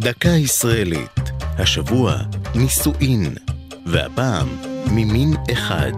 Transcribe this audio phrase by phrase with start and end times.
[0.00, 2.16] דקה ישראלית, השבוע
[2.54, 3.34] נישואין,
[3.86, 4.48] והפעם
[4.90, 5.92] ממין אחד.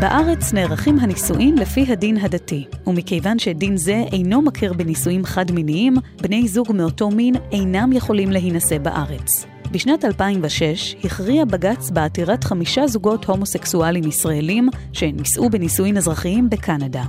[0.00, 6.72] בארץ נערכים הנישואין לפי הדין הדתי, ומכיוון שדין זה אינו מכיר בנישואים חד-מיניים, בני זוג
[6.74, 9.46] מאותו מין אינם יכולים להינשא בארץ.
[9.70, 17.04] בשנת 2006 הכריע בג"ץ בעתירת חמישה זוגות הומוסקסואלים ישראלים שנישאו בנישואין אזרחיים בקנדה.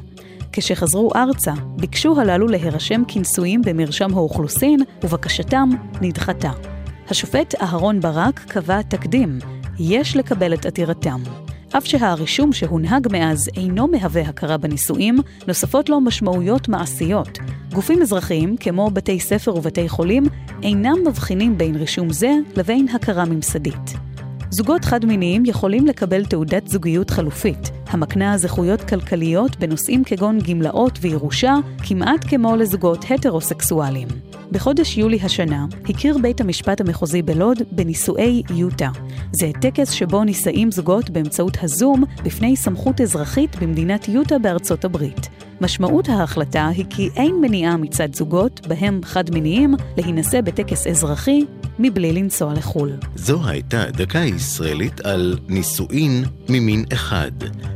[0.51, 5.69] כשחזרו ארצה, ביקשו הללו להירשם כנשואים במרשם האוכלוסין, ובקשתם
[6.01, 6.51] נדחתה.
[7.09, 9.39] השופט אהרון ברק קבע תקדים,
[9.79, 11.21] יש לקבל את עתירתם.
[11.77, 15.17] אף שהרישום שהונהג מאז אינו מהווה הכרה בנישואים,
[15.47, 17.39] נוספות לו משמעויות מעשיות.
[17.73, 20.23] גופים אזרחיים, כמו בתי ספר ובתי חולים,
[20.63, 23.93] אינם מבחינים בין רישום זה לבין הכרה ממסדית.
[24.49, 32.25] זוגות חד-מיניים יכולים לקבל תעודת זוגיות חלופית, המקנה זכויות כלכליות בנושאים כגון גמלאות וירושה, כמעט
[32.29, 34.07] כמו לזוגות הטרוסקסואלים.
[34.51, 38.89] בחודש יולי השנה הכיר בית המשפט המחוזי בלוד בנישואי יוטה.
[39.31, 45.29] זה טקס שבו נישאים זוגות באמצעות הזום בפני סמכות אזרחית במדינת יוטה בארצות הברית.
[45.61, 51.45] משמעות ההחלטה היא כי אין מניעה מצד זוגות, בהם חד-מיניים, להינשא בטקס אזרחי
[51.81, 52.91] מבלי לנסוע לחו"ל.
[53.15, 57.31] זו הייתה דקה ישראלית על נישואין ממין אחד.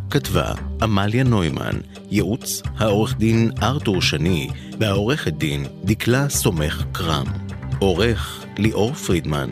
[0.10, 1.80] כתבה עמליה נוימן,
[2.12, 7.26] ייעוץ העורך דין ארתור שני והעורכת דין דקלה סומך קרם.
[7.80, 9.50] עורך ליאור פרידמן.